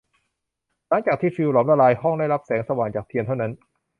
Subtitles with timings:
[0.87, 3.51] หลังจากที่ฟิวส์หลอมละลายห้องได้รับแสงสว่างจากเทียนเท่านั้น